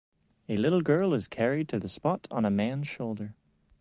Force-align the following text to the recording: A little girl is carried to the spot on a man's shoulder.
A 0.49 0.57
little 0.57 0.81
girl 0.81 1.13
is 1.13 1.27
carried 1.27 1.69
to 1.69 1.77
the 1.79 1.87
spot 1.87 2.27
on 2.31 2.43
a 2.43 2.49
man's 2.49 2.87
shoulder. 2.87 3.35